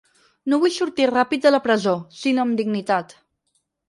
[0.51, 3.15] No vull sortir ràpid de la presó, sinó amb dignitat.